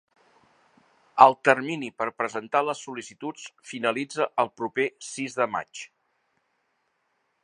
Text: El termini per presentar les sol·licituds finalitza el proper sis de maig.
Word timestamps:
El 1.25 1.35
termini 1.49 1.89
per 2.01 2.07
presentar 2.21 2.63
les 2.69 2.81
sol·licituds 2.87 3.45
finalitza 3.73 4.27
el 4.45 4.51
proper 4.63 4.87
sis 5.11 5.39
de 5.43 5.51
maig. 5.57 5.87